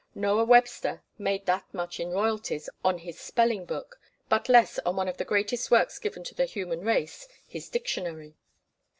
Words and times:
Noah 0.15 0.45
Webster 0.45 1.03
made 1.19 1.45
that 1.45 1.71
much 1.75 1.99
in 1.99 2.09
royalties 2.09 2.71
on 2.83 2.97
his 2.97 3.19
spelling 3.19 3.65
book, 3.65 3.99
but 4.29 4.49
less 4.49 4.79
on 4.79 4.95
one 4.95 5.07
of 5.07 5.17
the 5.17 5.25
greatest 5.25 5.69
works 5.69 5.99
given 5.99 6.23
to 6.23 6.33
the 6.33 6.45
human 6.45 6.79
race, 6.81 7.27
his 7.47 7.69
dictionary. 7.69 8.33